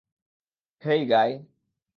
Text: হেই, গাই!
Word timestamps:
হেই, 0.83 1.01
গাই! 1.05 1.31